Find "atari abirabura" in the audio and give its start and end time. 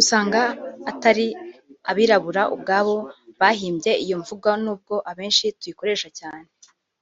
0.90-2.42